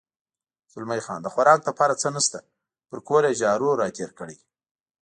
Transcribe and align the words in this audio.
زلمی 0.71 1.01
خان: 1.05 1.19
د 1.23 1.27
خوراک 1.33 1.59
لپاره 1.69 1.93
څه 2.01 2.07
نشته، 2.15 2.39
پر 2.89 2.99
کور 3.07 3.21
یې 3.27 3.37
جارو 3.41 3.69
را 3.79 3.87
تېر 3.97 4.11
کړی. 4.19 4.37